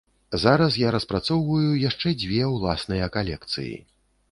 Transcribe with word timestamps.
Зараз 0.43 0.77
я 0.83 0.89
распрацоўваю 0.95 1.77
яшчэ 1.83 2.15
дзве 2.23 2.41
ўласныя 2.55 3.13
калекцыі. 3.19 3.73